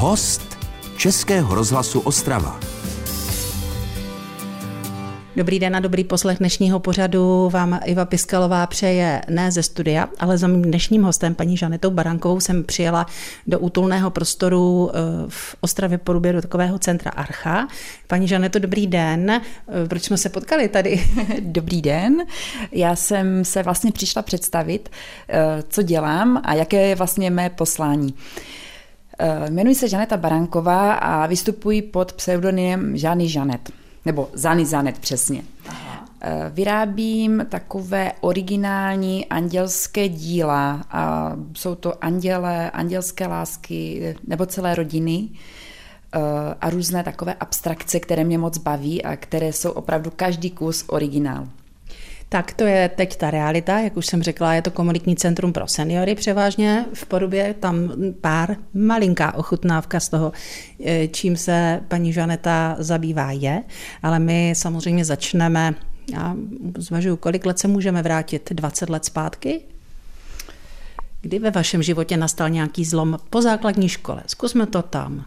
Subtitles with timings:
[0.00, 0.58] Host
[0.96, 2.60] Českého rozhlasu Ostrava.
[5.36, 10.38] Dobrý den a dobrý poslech dnešního pořadu vám Iva Piskalová přeje ne ze studia, ale
[10.38, 13.06] za mým dnešním hostem, paní Žanetou Barankovou, jsem přijela
[13.46, 14.98] do útulného prostoru eh,
[15.28, 17.68] v Ostravě Porubě do takového centra Archa.
[18.06, 19.30] Paní Žaneto, dobrý den.
[19.30, 19.42] Eh,
[19.88, 21.04] proč jsme se potkali tady?
[21.40, 22.16] Dobrý den.
[22.72, 24.88] Já jsem se vlastně přišla představit,
[25.28, 28.14] eh, co dělám a jaké je vlastně mé poslání.
[29.48, 33.70] Jmenuji se Žaneta Baranková a vystupuji pod pseudonymem Žány Žanet
[34.04, 35.42] nebo Zany Zanet přesně.
[35.68, 36.04] Aha.
[36.20, 45.28] Eh, vyrábím takové originální andělské díla a jsou to anděle, andělské lásky nebo celé rodiny
[45.28, 46.18] eh,
[46.60, 51.48] a různé takové abstrakce, které mě moc baví a které jsou opravdu každý kus originál.
[52.28, 55.66] Tak to je teď ta realita, jak už jsem řekla, je to komunitní centrum pro
[55.66, 60.32] seniory převážně v podobě tam pár malinká ochutnávka z toho,
[60.84, 63.62] eh, čím se paní Žaneta zabývá je,
[64.02, 65.74] ale my samozřejmě začneme,
[66.12, 66.36] já
[66.78, 69.60] zvažuju, kolik let se můžeme vrátit, 20 let zpátky?
[71.20, 74.22] Kdy ve vašem životě nastal nějaký zlom po základní škole?
[74.26, 75.24] Zkusme to tam.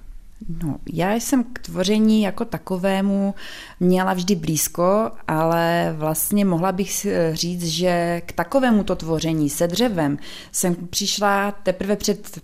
[0.63, 3.35] No, já jsem k tvoření jako takovému
[3.79, 10.17] měla vždy blízko, ale vlastně mohla bych říct, že k takovému to tvoření se dřevem
[10.51, 12.39] jsem přišla teprve před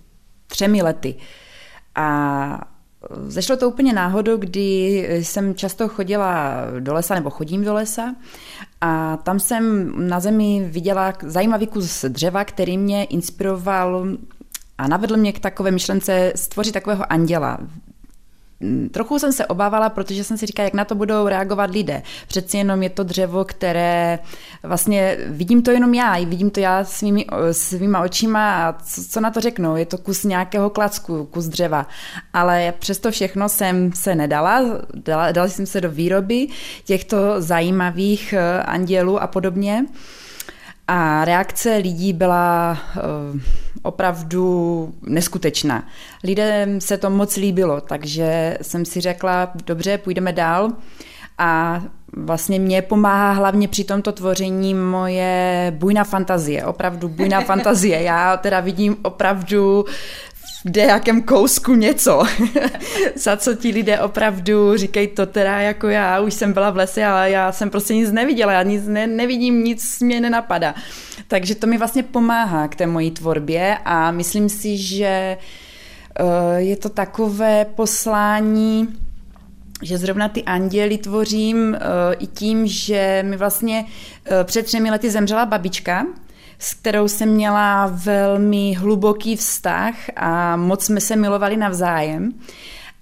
[0.46, 1.14] třemi lety.
[1.94, 2.60] A
[3.26, 8.14] Zešlo to úplně náhodou, kdy jsem často chodila do lesa, nebo chodím do lesa,
[8.80, 14.06] a tam jsem na zemi viděla zajímavý kus dřeva, který mě inspiroval
[14.78, 17.58] a navedl mě k takové myšlence stvořit takového anděla.
[18.90, 22.02] Trochu jsem se obávala, protože jsem si říkala, jak na to budou reagovat lidé.
[22.28, 24.18] Přeci jenom je to dřevo, které
[24.62, 29.30] vlastně vidím to jenom já, vidím to já svými, svýma očima a co, co na
[29.30, 31.86] to řeknou, je to kus nějakého klacku, kus dřeva.
[32.32, 34.64] Ale přesto všechno jsem se nedala,
[34.94, 36.46] dala, dala jsem se do výroby
[36.84, 39.86] těchto zajímavých eh, andělů a podobně.
[40.88, 43.40] A reakce lidí byla uh,
[43.88, 45.86] opravdu neskutečná.
[46.24, 50.70] Lidem se to moc líbilo, takže jsem si řekla, dobře, půjdeme dál.
[51.38, 51.82] A
[52.16, 58.02] vlastně mě pomáhá hlavně při tomto tvoření moje bujná fantazie, opravdu bujná fantazie.
[58.02, 59.84] Já teda vidím opravdu
[60.76, 62.22] jakém kousku něco,
[63.16, 67.04] za co ti lidé opravdu říkají to teda jako já, už jsem byla v lese,
[67.04, 70.74] ale já jsem prostě nic neviděla, já nic ne, nevidím, nic mě nenapadá.
[71.28, 75.36] Takže to mi vlastně pomáhá k té mojí tvorbě a myslím si, že
[76.20, 78.88] uh, je to takové poslání,
[79.82, 81.76] že zrovna ty anděly tvořím uh,
[82.18, 86.06] i tím, že mi vlastně uh, před třemi lety zemřela babička,
[86.58, 92.32] s kterou jsem měla velmi hluboký vztah a moc jsme se milovali navzájem.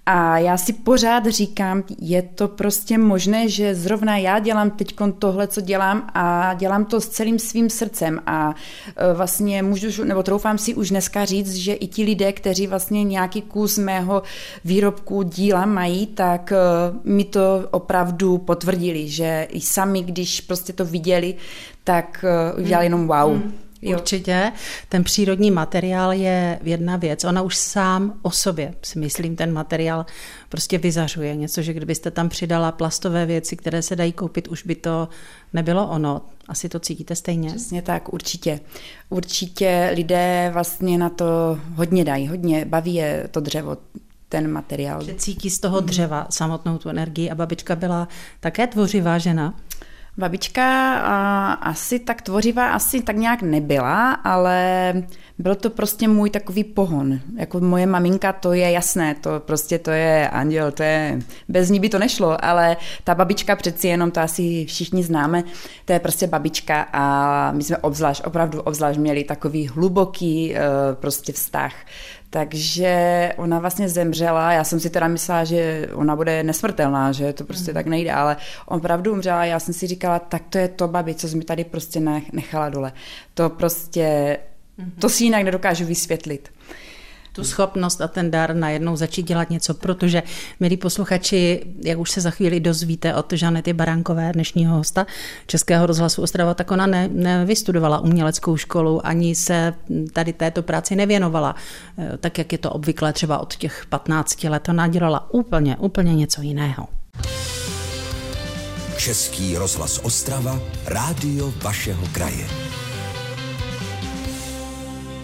[0.09, 5.47] A já si pořád říkám, je to prostě možné, že zrovna já dělám teď tohle,
[5.47, 8.55] co dělám a dělám to s celým svým srdcem a
[8.95, 13.03] e, vlastně můžu, nebo troufám si už dneska říct, že i ti lidé, kteří vlastně
[13.03, 14.23] nějaký kus mého
[14.65, 16.55] výrobku díla mají, tak e,
[17.03, 21.35] mi to opravdu potvrdili, že i sami, když prostě to viděli,
[21.83, 23.33] tak e, udělali jenom wow.
[23.33, 23.66] Mm.
[23.81, 23.97] Jo.
[23.97, 24.51] Určitě.
[24.89, 27.23] Ten přírodní materiál je jedna věc.
[27.23, 30.05] Ona už sám o sobě, si myslím, ten materiál
[30.49, 31.35] prostě vyzařuje.
[31.35, 35.09] Něco, že kdybyste tam přidala plastové věci, které se dají koupit, už by to
[35.53, 36.21] nebylo ono.
[36.47, 37.49] Asi to cítíte stejně?
[37.49, 38.59] Přesně tak, určitě.
[39.09, 43.77] Určitě lidé vlastně na to hodně dají, hodně baví je to dřevo,
[44.29, 45.03] ten materiál.
[45.03, 48.07] Že cítí z toho dřeva samotnou tu energii a babička byla
[48.39, 49.53] také tvořivá žena?
[50.17, 54.93] Babička a, asi tak tvořivá asi tak nějak nebyla, ale
[55.37, 57.19] byl to prostě můj takový pohon.
[57.35, 61.19] Jako moje maminka, to je jasné, to prostě to je anděl, to je,
[61.49, 65.43] bez ní by to nešlo, ale ta babička přeci jenom, to asi všichni známe,
[65.85, 70.59] to je prostě babička a my jsme obzvlášť, opravdu obzvlášť měli takový hluboký uh,
[70.95, 71.73] prostě vztah.
[72.29, 77.43] Takže ona vlastně zemřela, já jsem si teda myslela, že ona bude nesmrtelná, že to
[77.43, 77.73] prostě mm.
[77.75, 81.27] tak nejde, ale opravdu umřela já jsem si říkala, tak to je to babi, co
[81.27, 81.99] jsi mi tady prostě
[82.33, 82.91] nechala dole.
[83.33, 84.37] To prostě,
[84.77, 84.91] mm.
[84.91, 86.49] to si jinak nedokážu vysvětlit
[87.37, 90.23] tu schopnost a ten dar najednou začít dělat něco, protože,
[90.59, 95.05] milí posluchači, jak už se za chvíli dozvíte od Žanety Baránkové, dnešního hosta
[95.47, 99.73] Českého rozhlasu Ostrava, tak ona ne, nevystudovala uměleckou školu, ani se
[100.13, 101.55] tady této práci nevěnovala,
[101.97, 104.69] eh, tak jak je to obvykle třeba od těch 15 let.
[104.69, 106.87] Ona dělala úplně, úplně něco jiného.
[108.97, 112.66] Český rozhlas Ostrava, rádio vašeho kraje.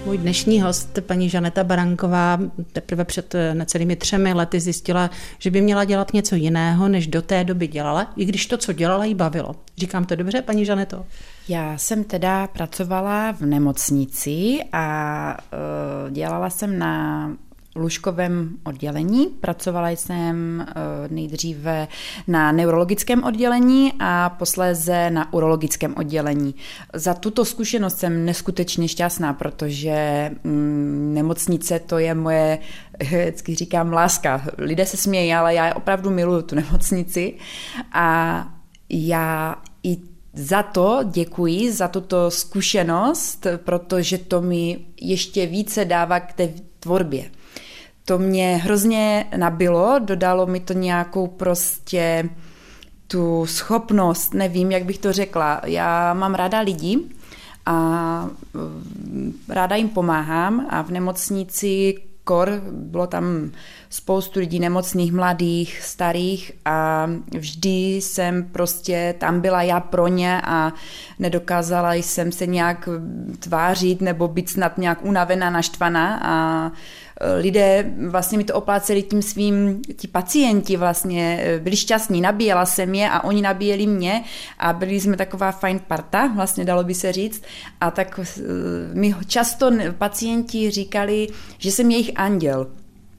[0.06, 2.40] Můj dnešní host, paní Žaneta Baranková,
[2.72, 5.10] teprve před eh, necelými třemi lety zjistila,
[5.40, 8.74] že by měla dělat něco jiného, než do té doby dělala, i když to, co
[8.74, 9.56] dělala, jí bavilo.
[9.78, 11.06] Říkám to dobře, paní Žaneto?
[11.50, 15.38] Já jsem teda pracovala v nemocnici a
[16.06, 17.28] uh, dělala jsem na
[17.76, 19.28] lůžkovém oddělení.
[19.28, 20.74] Pracovala jsem eh,
[21.10, 21.88] nejdříve
[22.28, 26.56] na neurologickém oddělení a posléze na urologickém oddělení.
[26.94, 32.60] Za tuto zkušenost jsem neskutečně šťastná, protože mm, nemocnice to je moje,
[33.00, 34.46] vždycky říkám, láska.
[34.58, 37.34] Lidé se smějí, ale já opravdu miluju tu nemocnici
[37.92, 38.48] a
[38.90, 39.98] já i
[40.34, 46.50] za to děkuji, za tuto zkušenost, protože to mi ještě více dává k té
[46.80, 47.30] tvorbě
[48.06, 52.30] to mě hrozně nabilo, dodalo mi to nějakou prostě
[53.08, 55.62] tu schopnost, nevím, jak bych to řekla.
[55.66, 57.00] Já mám ráda lidi
[57.66, 63.52] a mm, ráda jim pomáhám a v nemocnici kor, bylo tam
[63.90, 70.74] spoustu lidí nemocných, mladých, starých a vždy jsem prostě tam byla já pro ně a
[71.20, 72.90] nedokázala jsem se nějak
[73.40, 76.72] tvářit nebo být snad nějak unavená, naštvaná a
[77.42, 82.96] lidé vlastně mi to opláceli tím svým, ti pacienti vlastně eh, byli šťastní, nabíjela jsem
[82.96, 84.24] je a oni nabíjeli mě
[84.60, 87.44] a byli jsme taková fajn parta, vlastně dalo by se říct
[87.82, 88.42] a tak eh,
[88.94, 91.28] mi často pacienti říkali,
[91.58, 92.68] že jsem jejich anděl,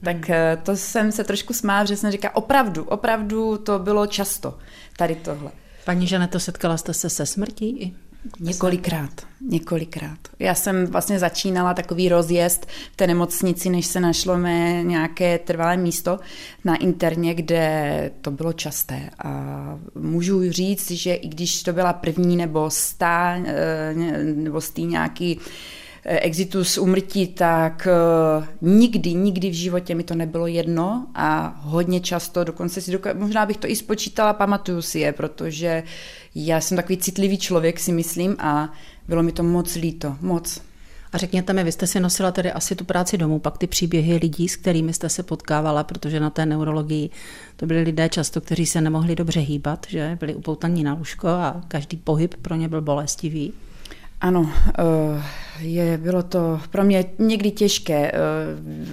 [0.03, 4.57] tak eh, to jsem se trošku smál, že jsem říkala, opravdu, opravdu to bylo často,
[4.97, 5.51] tady tohle.
[5.85, 7.95] Paní Žaneto, setkala jste se se smrtí?
[8.39, 9.11] Několikrát,
[9.41, 10.17] několikrát.
[10.39, 15.77] Já jsem vlastně začínala takový rozjezd v té nemocnici, než se našlo mé nějaké trvalé
[15.77, 16.19] místo
[16.65, 19.09] na interně, kde to bylo časté.
[19.23, 23.93] A můžu říct, že i když to byla první nebo stá, eh,
[24.23, 25.39] nebo stý nějaký
[26.07, 31.99] Eh, exitus umrtí, tak eh, nikdy, nikdy v životě mi to nebylo jedno a hodně
[31.99, 35.83] často, dokonce si, možná bych to i spočítala, pamatuju si je, protože
[36.35, 38.73] já jsem takový citlivý člověk, si myslím, a
[39.07, 40.61] bylo mi to moc líto, moc.
[41.13, 44.15] A řekněte mi, vy jste si nosila tedy asi tu práci domů, pak ty příběhy
[44.17, 47.09] lidí, s kterými jste se potkávala, protože na té neurologii
[47.55, 51.61] to byli lidé často, kteří se nemohli dobře hýbat, že byli upoutaní na lůžko a
[51.67, 53.53] každý pohyb pro ně byl bolestivý.
[54.21, 55.23] Ano, eh,
[55.59, 58.11] je, bylo to pro mě někdy těžké.
[58.11, 58.17] Eh,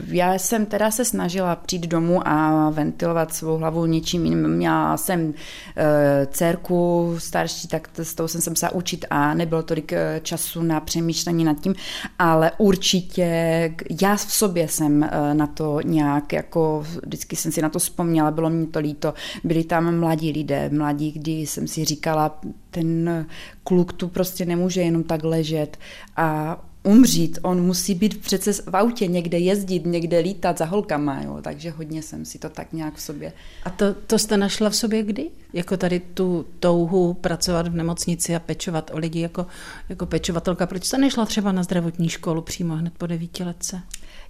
[0.07, 4.49] já jsem teda se snažila přijít domů a ventilovat svou hlavu něčím jiným.
[4.49, 5.35] Měla jsem
[5.77, 9.93] eh, dcerku starší, tak s tou jsem se musela učit a nebylo tolik
[10.23, 11.75] času na přemýšlení nad tím,
[12.19, 17.79] ale určitě já v sobě jsem na to nějak, jako vždycky jsem si na to
[17.79, 19.15] vzpomněla, bylo mi to líto.
[19.45, 22.41] Byli tam mladí lidé, mladí, kdy jsem si říkala,
[22.71, 23.27] ten
[23.65, 25.79] kluk tu prostě nemůže jenom tak ležet
[26.17, 31.39] a umřít, on musí být přece v autě, někde jezdit, někde lítat za holkama, jo,
[31.43, 33.33] takže hodně jsem si to tak nějak v sobě.
[33.65, 35.31] A to, to jste našla v sobě kdy?
[35.53, 39.47] Jako tady tu touhu pracovat v nemocnici a pečovat o lidi jako,
[39.89, 40.67] jako pečovatelka.
[40.67, 43.83] Proč jste nešla třeba na zdravotní školu přímo hned po devítiletce?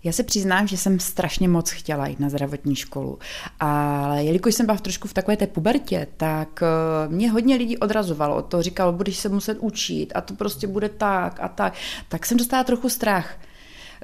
[0.05, 3.19] Já se přiznám, že jsem strašně moc chtěla jít na zdravotní školu,
[3.61, 8.37] ale jelikož jsem byla trošku v takové té pubertě, tak eh, mě hodně lidí odrazovalo
[8.37, 11.75] od toho, říkalo, budeš se muset učit a to prostě bude tak a tak,
[12.09, 13.39] tak jsem dostala trochu strach.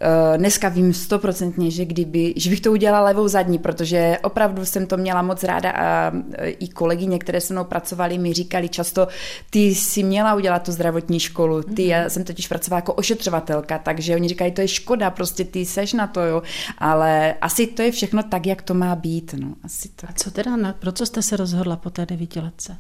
[0.00, 4.86] Eh, dneska vím stoprocentně, že kdyby, že bych to udělala levou zadní, protože opravdu jsem
[4.86, 9.08] to měla moc ráda a eh, i kolegyně, které se mnou pracovali, mi říkali často,
[9.50, 11.88] ty si měla udělat tu zdravotní školu, ty, mm-hmm.
[11.88, 15.92] já jsem totiž pracovala jako ošetřovatelka, takže oni říkají, to je škoda, prostě ty seš
[15.92, 16.42] na to, jo,
[16.78, 20.06] ale asi to je všechno tak, jak to má být, no, asi to.
[20.10, 22.76] A co teda, na, pro co jste se rozhodla po té devítiletce?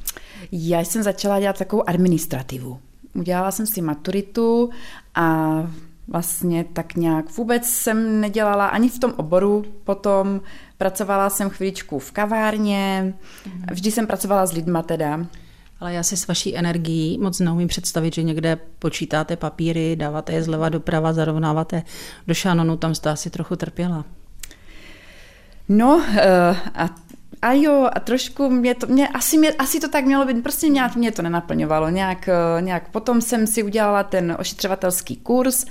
[0.52, 2.78] Já jsem začala dělat takovou administrativu.
[3.14, 4.70] Udělala jsem si maturitu
[5.14, 5.66] a
[6.08, 10.40] vlastně tak nějak vůbec jsem nedělala ani v tom oboru potom.
[10.78, 13.14] Pracovala jsem chvíličku v kavárně,
[13.72, 15.26] vždy jsem pracovala s lidma teda.
[15.80, 20.42] Ale já si s vaší energií moc neumím představit, že někde počítáte papíry, dáváte je
[20.42, 21.82] zleva doprava, zarovnáváte
[22.26, 24.04] do šanonu, tam jste asi trochu trpěla.
[25.68, 26.90] No eh, a
[27.42, 30.68] a jo, a trošku mě to, mě, asi, mě, asi to tak mělo být, prostě
[30.68, 31.88] nějak mě to nenaplňovalo.
[31.88, 35.66] Nějak, eh, nějak potom jsem si udělala ten ošetřovatelský kurz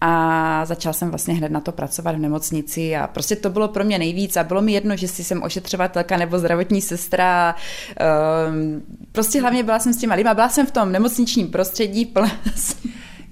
[0.00, 3.84] a začala jsem vlastně hned na to pracovat v nemocnici a prostě to bylo pro
[3.84, 7.54] mě nejvíc a bylo mi jedno, že si jsem ošetřovatelka nebo zdravotní sestra.
[8.48, 12.30] Um, prostě hlavně byla jsem s těma lidma, byla jsem v tom nemocničním prostředí, plná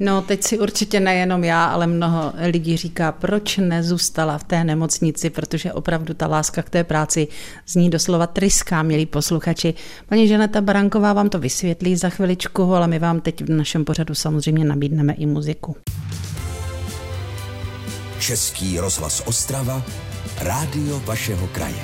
[0.02, 5.30] No, teď si určitě nejenom já, ale mnoho lidí říká, proč nezůstala v té nemocnici,
[5.30, 7.28] protože opravdu ta láska k té práci
[7.66, 9.74] z ní doslova tryská, milí posluchači.
[10.08, 14.14] Paní Žaneta Baranková vám to vysvětlí za chviličku, ale my vám teď v našem pořadu
[14.14, 15.76] samozřejmě nabídneme i muziku.
[18.18, 19.82] Český rozhlas Ostrava,
[20.38, 21.82] rádio vašeho kraje.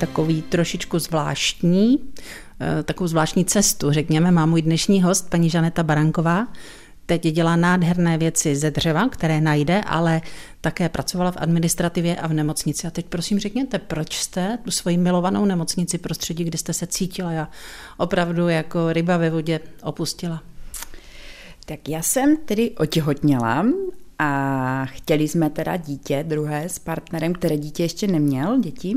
[0.00, 1.98] Takový trošičku zvláštní,
[2.84, 6.48] takovou zvláštní cestu, řekněme, má můj dnešní host, paní Žaneta Baranková.
[7.06, 10.20] Teď dělá nádherné věci ze dřeva, které najde, ale
[10.60, 12.86] také pracovala v administrativě a v nemocnici.
[12.86, 17.32] A teď prosím řekněte, proč jste tu svoji milovanou nemocnici prostředí, kdy jste se cítila
[17.32, 17.48] já
[17.96, 20.42] opravdu jako ryba ve vodě opustila?
[21.64, 23.66] Tak já jsem tedy otěhotněla
[24.18, 28.94] a chtěli jsme teda dítě druhé s partnerem, které dítě ještě neměl, děti.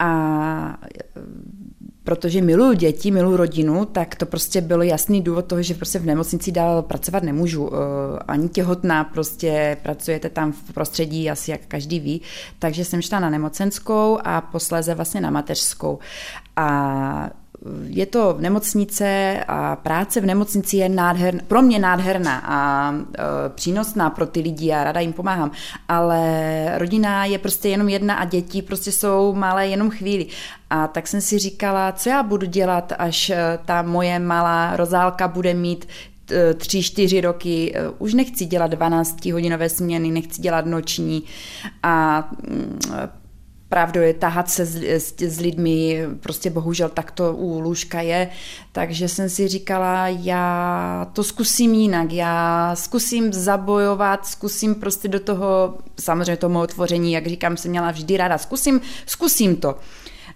[0.00, 0.78] A
[2.04, 6.06] protože miluju děti, miluju rodinu, tak to prostě bylo jasný důvod toho, že prostě v
[6.06, 7.70] nemocnici dál pracovat nemůžu.
[7.74, 7.78] Eh,
[8.28, 12.20] ani těhotná prostě pracujete tam v prostředí, asi jak každý ví.
[12.58, 15.98] Takže jsem šla na nemocenskou a posléze vlastně na mateřskou.
[16.56, 17.30] A
[17.86, 24.10] je to nemocnice a práce v nemocnici je nádherná, pro mě nádherná a e, přínosná
[24.10, 25.50] pro ty lidi a rada jim pomáhám,
[25.88, 30.26] ale rodina je prostě jenom jedna a děti prostě jsou malé jenom chvíli.
[30.70, 35.28] A tak jsem si říkala, co já budu dělat, až e, ta moje malá rozálka
[35.28, 35.88] bude mít
[36.30, 41.22] e, tři, čtyři roky, e, už nechci dělat 12 hodinové směny, nechci dělat noční.
[41.82, 42.78] A mm,
[43.70, 48.28] pravdou je tahat se s, s, s lidmi, prostě bohužel tak to u lůžka je,
[48.72, 55.78] takže jsem si říkala, já to zkusím jinak, já zkusím zabojovat, zkusím prostě do toho,
[56.00, 59.78] samozřejmě tomu otvoření, jak říkám, jsem měla vždy ráda, zkusím, zkusím to.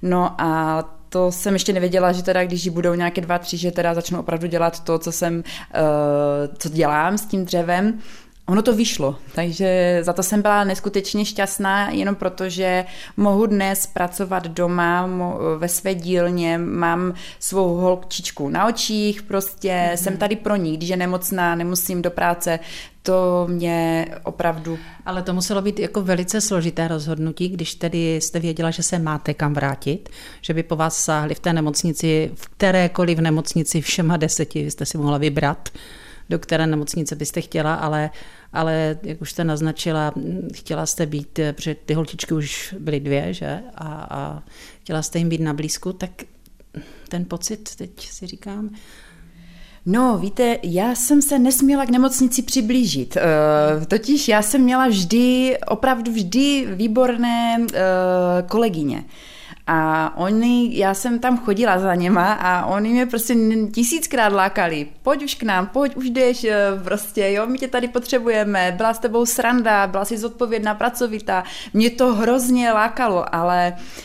[0.03, 3.95] No a to jsem ještě nevěděla, že teda když budou nějaké dva, tři, že teda
[3.95, 7.99] začnu opravdu dělat to, co jsem, uh, co dělám s tím dřevem.
[8.47, 12.85] Ono to vyšlo, takže za to jsem byla neskutečně šťastná, jenom protože
[13.17, 15.09] mohu dnes pracovat doma
[15.59, 19.97] ve své dílně, mám svou holčičku na očích, prostě mm-hmm.
[19.97, 22.59] jsem tady pro ní, když je nemocná, nemusím do práce,
[23.03, 24.79] to mě opravdu...
[25.07, 29.35] Ale to muselo být jako velice složité rozhodnutí, když tedy jste věděla, že se máte
[29.35, 30.09] kam vrátit,
[30.41, 34.99] že by po vás sáhli v té nemocnici, v kterékoliv nemocnici všema deseti, jste si
[34.99, 35.69] mohla vybrat
[36.28, 38.11] do které nemocnice byste chtěla, ale,
[38.52, 40.12] ale jak už jste naznačila,
[40.54, 43.61] chtěla jste být, protože ty holčičky už byly dvě, že?
[43.75, 44.43] A, a
[44.81, 46.11] chtěla jste jim být na blízku, tak
[47.09, 48.71] ten pocit, teď si říkám,
[49.87, 53.16] No, víte, já jsem se nesměla k nemocnici přiblížit.
[53.16, 57.66] Uh, totiž já jsem měla vždy, opravdu vždy výborné uh,
[58.49, 59.04] kolegyně.
[59.66, 63.35] A oni, já jsem tam chodila za něma a oni mě prostě
[63.73, 64.87] tisíckrát lákali.
[65.02, 68.94] Pojď už k nám, pojď, už jdeš, eh, prostě, jo, my tě tady potřebujeme, byla
[68.94, 71.44] s tebou sranda, byla si zodpovědná, pracovitá.
[71.75, 74.04] Mě to hrozně lákalo, ale uh,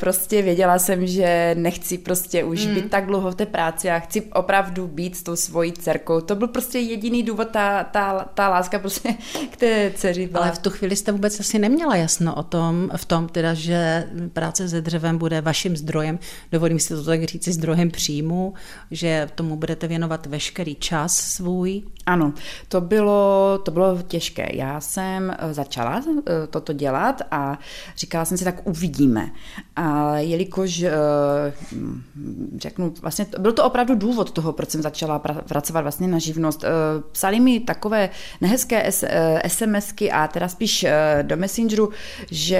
[0.00, 2.74] prostě věděla jsem, že nechci prostě už mm.
[2.74, 6.20] být tak dlouho v té práci a chci opravdu být s tou svojí dcerkou.
[6.20, 9.14] To byl prostě jediný důvod, ta, ta, ta láska prostě
[9.50, 10.44] k té dceři byla.
[10.44, 14.08] Ale v tu chvíli jste vůbec asi neměla jasno o tom, v tom teda, že
[14.32, 16.18] práce se dřevem bude vaším zdrojem,
[16.52, 18.54] dovolím si to tak říct, zdrojem příjmu,
[18.90, 21.82] že tomu budete věnovat veškerý čas svůj.
[22.06, 22.32] Ano,
[22.68, 24.48] to bylo, to bylo těžké.
[24.52, 27.58] Já jsem eh, začala eh, toto dělat a
[27.96, 29.30] říkala jsem si, tak uvidíme.
[29.76, 30.92] A jelikož, eh,
[32.56, 36.64] řeknu, vlastně byl to opravdu důvod toho, proč jsem začala pracovat vlastně na živnost.
[37.12, 38.90] Psali mi takové nehezké
[39.46, 40.86] SMSky a teda spíš
[41.22, 41.90] do Messengeru,
[42.30, 42.56] že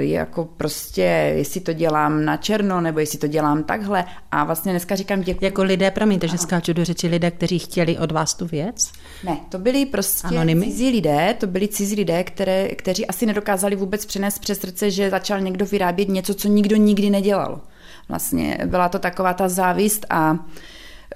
[0.00, 4.04] jako prostě, jestli to dělám na černo, nebo jestli to dělám takhle.
[4.30, 5.44] A vlastně dneska říkám děkuji.
[5.44, 8.92] Jako lidé, promiňte, že skáču do řeči, lidé, kteří chtěli od vás tu věc?
[9.24, 10.66] Ne, to byli prostě Anonymy?
[10.66, 15.10] cizí lidé, to byli cizí lidé, které, kteří asi nedokázali vůbec přenést přes srdce, že
[15.10, 17.60] začal někdo vyrábět něco, co nikdo nikdy nedělal.
[18.08, 20.38] Vlastně byla to taková ta závist a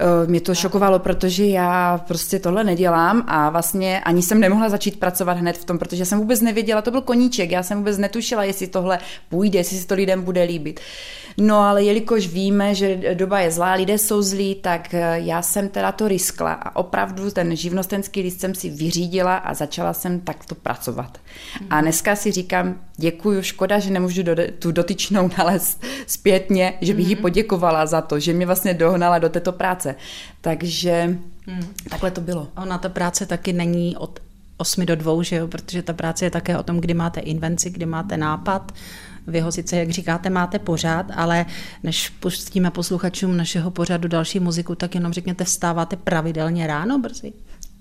[0.00, 5.00] Eh, mě to šokovalo, protože já prostě tohle nedělám a vlastně ani jsem nemohla začít
[5.00, 8.44] pracovat hned v tom, protože jsem vůbec nevěděla, to byl koníček, já jsem vůbec netušila,
[8.44, 10.80] jestli tohle půjde, jestli se to lidem bude líbit.
[11.38, 15.68] No ale jelikož víme, že doba je zlá, lidé jsou zlí, tak eh, já jsem
[15.68, 20.54] teda to riskla a opravdu ten živnostenský list jsem si vyřídila a začala jsem takto
[20.54, 21.18] pracovat.
[21.70, 27.08] A dneska si říkám, děkuju, škoda, že nemůžu do, tu dotyčnou nalézt zpětně, že bych
[27.08, 27.22] jí mhm.
[27.22, 29.94] poděkovala za to, že mě vlastně dohnala do této práce.
[30.40, 31.74] Takže hmm.
[31.90, 32.48] takhle to bylo.
[32.56, 34.20] Ona ta práce taky není od
[34.56, 35.48] 8 do 2, že jo?
[35.48, 38.72] protože ta práce je také o tom, kdy máte invenci, kdy máte nápad,
[39.26, 41.46] vy ho sice, jak říkáte, máte pořád, ale
[41.82, 47.32] než pustíme posluchačům našeho pořadu další muziku, tak jenom řekněte, vstáváte pravidelně ráno brzy?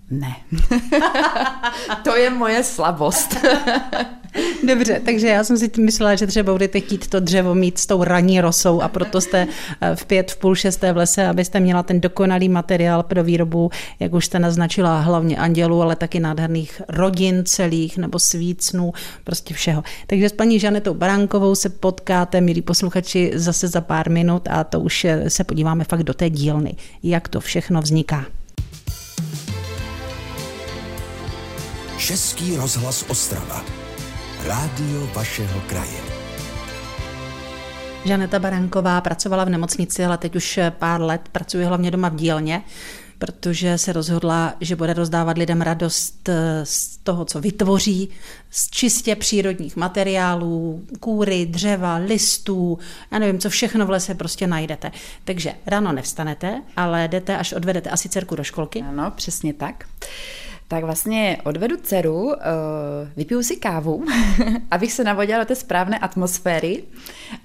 [0.10, 0.36] Ne.
[2.04, 3.38] to je moje slabost.
[4.68, 8.04] Dobře, takže já jsem si myslela, že třeba budete chtít to dřevo mít s tou
[8.04, 9.48] ranní rosou a proto jste
[9.82, 13.70] eh, v pět, v půl šesté v lese, abyste měla ten dokonalý materiál pro výrobu,
[14.00, 18.94] jak už jste naznačila, hlavně andělů, ale taky nádherných rodin celých nebo svícnů,
[19.24, 19.84] prostě všeho.
[20.08, 24.80] Takže s paní Žanetou Baránkovou se potkáte, milí posluchači, zase za pár minut a to
[24.80, 28.26] už eh, se podíváme fakt do té dílny, jak to všechno vzniká.
[32.02, 33.66] Český rozhlas Ostrava.
[34.46, 36.00] Rádio vašeho kraje.
[38.06, 42.62] Žaneta Baranková pracovala v nemocnici, ale teď už pár let pracuje hlavně doma v dílně,
[43.18, 48.10] protože se rozhodla, že bude rozdávat lidem radost eh, z toho, co vytvoří,
[48.50, 52.80] z čistě přírodních materiálů, kůry, dřeva, listů,
[53.12, 54.92] já nevím, co všechno v lese prostě najdete.
[55.24, 58.82] Takže ráno nevstanete, ale jdete, až odvedete asi dcerku do školky.
[58.82, 59.86] Ano, přesně tak
[60.72, 62.44] tak vlastně odvedu dceru, eh,
[63.16, 64.06] vypiju si kávu,
[64.72, 66.84] abych se navodila do té správné atmosféry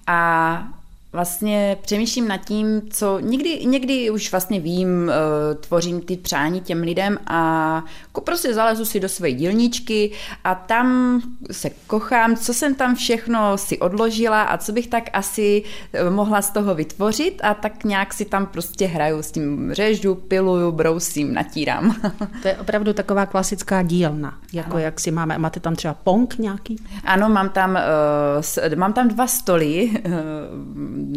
[0.06, 0.68] a
[1.16, 6.82] vlastně přemýšlím nad tím, co někdy, někdy už vlastně vím, eh, tvořím ty přání těm
[6.82, 7.84] lidem a
[8.24, 10.12] prostě zalezu si do své dílničky
[10.44, 11.20] a tam
[11.50, 16.42] se kochám, co jsem tam všechno si odložila a co bych tak asi eh, mohla
[16.42, 21.34] z toho vytvořit a tak nějak si tam prostě hraju s tím řežu, piluju, brousím,
[21.34, 21.96] natírám.
[22.42, 24.78] To je opravdu taková klasická dílna, jako ano.
[24.78, 26.76] jak si máme, máte tam třeba pong nějaký?
[27.04, 29.90] Ano, mám tam, uh, mám tam dva stoly,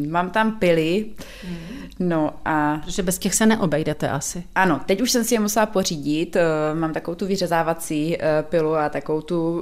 [0.07, 1.05] mám tam pily,
[1.47, 1.78] mm.
[1.99, 2.77] No a...
[2.85, 4.43] Protože bez těch se neobejdete asi.
[4.55, 8.75] Ano, teď už jsem si je musela pořídit, uh, mám takovou tu vyřezávací uh, pilu
[8.75, 9.61] a takovou tu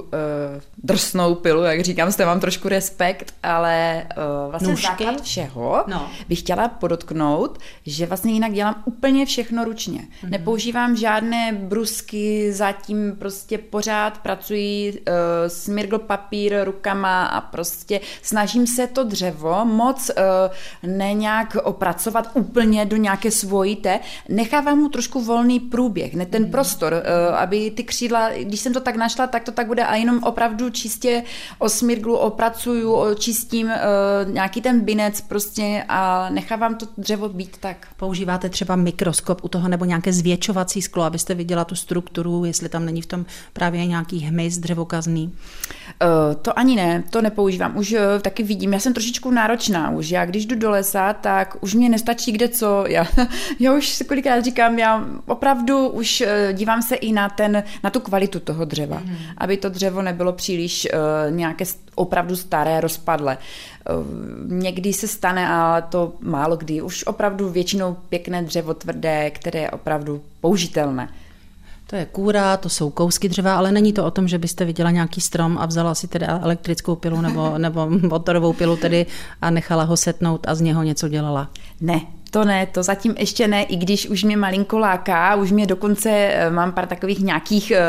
[0.82, 4.06] drsnou pilu, jak říkám, jste mám trošku respekt, ale
[4.50, 4.86] vlastně Nůžky?
[4.86, 6.10] základ všeho no.
[6.28, 10.00] bych chtěla podotknout, že vlastně jinak dělám úplně všechno ručně.
[10.00, 10.30] Mm-hmm.
[10.30, 15.02] Nepoužívám žádné brusky, zatím prostě pořád pracuji
[15.46, 20.10] smirgl papír rukama a prostě snažím se to dřevo moc
[20.82, 26.44] ne nějak opracovat úplně do nějaké svojí té, nechávám mu trošku volný průběh, ne ten
[26.44, 26.50] mm.
[26.50, 29.94] prostor, uh, aby ty křídla, když jsem to tak našla, tak to tak bude a
[29.94, 31.22] jenom opravdu čistě
[31.58, 37.86] osmirglu opracuju, očistím uh, nějaký ten binec prostě a nechávám to dřevo být tak.
[37.96, 42.84] Používáte třeba mikroskop u toho nebo nějaké zvětšovací sklo, abyste viděla tu strukturu, jestli tam
[42.84, 45.26] není v tom právě nějaký hmyz dřevokazný?
[45.26, 47.76] Uh, to ani ne, to nepoužívám.
[47.76, 50.10] Už taky vidím, já jsem trošičku náročná už.
[50.10, 52.84] Já když jdu do lesa, tak už mě nestačí kde co.
[52.88, 53.06] Já,
[53.60, 58.00] já už kolikrát říkám, já opravdu už uh, dívám se i na, ten, na tu
[58.00, 59.16] kvalitu toho dřeva, mm.
[59.38, 63.38] aby to dřevo nebylo příliš uh, nějaké opravdu staré, rozpadlé.
[63.38, 64.06] Uh,
[64.52, 66.82] někdy se stane, ale to málo kdy.
[66.82, 71.08] Už opravdu většinou pěkné dřevo tvrdé, které je opravdu použitelné.
[71.90, 74.90] To je kůra, to jsou kousky dřeva, ale není to o tom, že byste viděla
[74.90, 79.06] nějaký strom a vzala si teda elektrickou pilu nebo, nebo motorovou pilu tedy
[79.42, 81.50] a nechala ho setnout a z něho něco dělala.
[81.80, 85.66] Ne, to ne, to zatím ještě ne, i když už mě malinko láká, už mě
[85.66, 87.80] dokonce eh, mám pár takových nějakých, eh,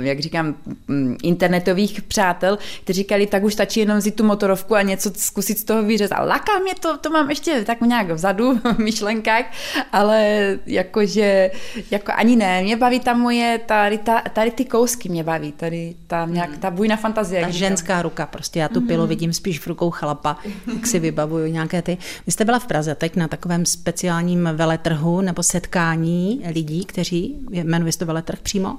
[0.00, 0.54] jak říkám,
[0.88, 5.58] mm, internetových přátel, kteří říkali, tak už stačí jenom vzít tu motorovku a něco zkusit
[5.58, 6.18] z toho vyřezat.
[6.26, 9.44] Láká mě to, to mám ještě tak nějak vzadu v myšlenkách,
[9.92, 11.50] ale jakože,
[11.90, 15.94] jako ani ne, mě baví ta moje, tady, ta, tady ty kousky mě baví, tady
[16.06, 17.40] ta nějak, ta bujná fantazie.
[17.40, 18.02] Ta ženská říkám.
[18.02, 19.08] ruka, prostě já tu pilu mm.
[19.08, 20.36] vidím spíš v rukou chlapa,
[20.74, 21.98] jak si vybavuju nějaké ty.
[22.26, 27.92] Vy jste byla v Praze teď na takovém speciálním veletrhu nebo setkání lidí, kteří, jmenuje
[27.92, 28.78] to veletrh přímo?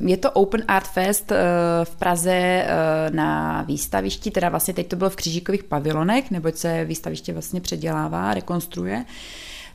[0.00, 1.36] Je to Open Art Fest eh,
[1.84, 2.66] v Praze eh,
[3.10, 8.34] na výstavišti, teda vlastně teď to bylo v Křížikových pavilonech, neboť se výstaviště vlastně předělává,
[8.34, 9.04] rekonstruuje.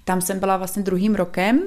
[0.03, 1.61] Tam jsem byla vlastně druhým rokem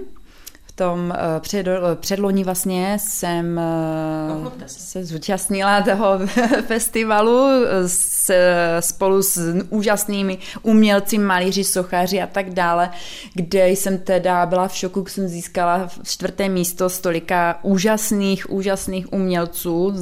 [0.75, 6.19] tom eh, před, předloni vlastně jsem eh, se zúčastnila toho
[6.67, 7.49] festivalu
[7.87, 8.33] s,
[8.81, 12.91] spolu s úžasnými umělci, malíři, sochaři a tak dále,
[13.35, 19.95] kde jsem teda byla v šoku, jsem získala čtvrté místo z tolika úžasných, úžasných umělců.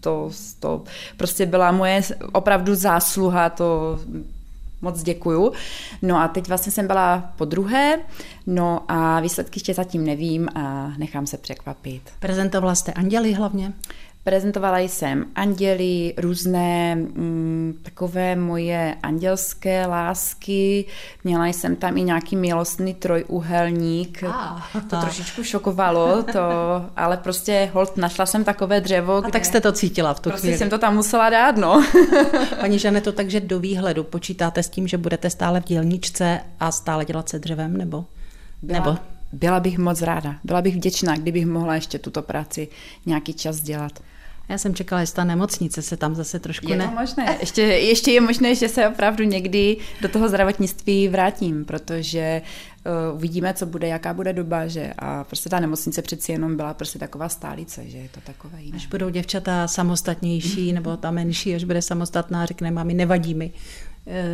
[0.00, 0.82] To, to
[1.16, 3.98] prostě byla moje opravdu zásluha, to
[4.84, 5.52] moc děkuju.
[6.02, 7.98] No a teď vlastně jsem byla po druhé,
[8.46, 12.02] no a výsledky ještě zatím nevím a nechám se překvapit.
[12.20, 13.72] Prezentovala jste anděli hlavně?
[14.24, 20.84] Prezentovala jsem anděli, různé mm, takové moje andělské lásky.
[21.24, 24.24] Měla jsem tam i nějaký milostný trojuhelník.
[24.26, 26.40] Ah, to trošičku šokovalo, to,
[26.96, 29.16] ale prostě hold, našla jsem takové dřevo.
[29.16, 29.32] A kde...
[29.32, 30.58] tak jste to cítila v tu prostě chvíli.
[30.58, 31.84] jsem to tam musela dát, no.
[32.60, 37.04] Paní to takže do výhledu počítáte s tím, že budete stále v dílničce a stále
[37.04, 38.04] dělat se dřevem, nebo?
[38.62, 38.98] Byla, nebo?
[39.32, 40.34] Byla bych moc ráda.
[40.44, 42.68] Byla bych vděčná, kdybych mohla ještě tuto práci
[43.06, 43.92] nějaký čas dělat.
[44.48, 46.84] Já jsem čekala, že ta nemocnice se tam zase trošku je ne...
[46.84, 47.36] to možné.
[47.40, 52.42] Ještě, ještě je možné, že se opravdu někdy do toho zdravotnictví vrátím, protože
[53.10, 56.74] uh, uvidíme, co bude, jaká bude doba, že a prostě ta nemocnice přeci jenom byla
[56.74, 58.76] prostě taková stálice, že je to takové jiné.
[58.76, 63.52] Až budou děvčata samostatnější, nebo ta menší, až bude samostatná, řekne, mami, nevadí mi,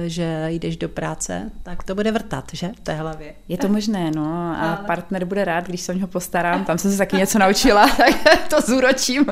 [0.06, 3.34] že jdeš do práce, tak to bude vrtat, že, v té hlavě.
[3.48, 4.24] Je to možné, no.
[4.32, 4.86] A Ale...
[4.86, 6.64] partner bude rád, když se o něho postarám.
[6.64, 9.26] Tam jsem se taky něco naučila, tak to zúročím.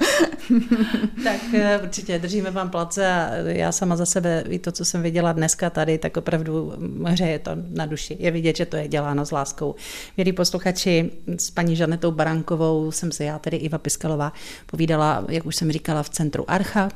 [1.24, 5.03] tak eh, určitě držíme vám place a já sama za sebe, i to, co jsem
[5.03, 6.72] viděla dneska tady, tak opravdu
[7.05, 8.16] hřeje to na duši.
[8.20, 9.74] Je vidět, že to je děláno s láskou.
[10.16, 14.33] Milí posluchači, s paní Žanetou Barankovou jsem se já, tedy Iva Piskalová,
[14.66, 16.88] povídala, jak už jsem říkala, v centru Archa,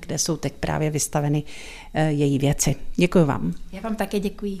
[0.00, 1.42] kde jsou teď právě vystaveny
[1.94, 2.76] eh, její věci.
[2.96, 3.54] Děkuji vám.
[3.72, 4.60] Já vám také děkuji.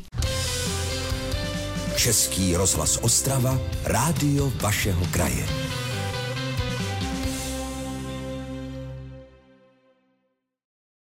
[1.96, 5.63] Český rozhlas Ostrava, rádio vašeho kraje.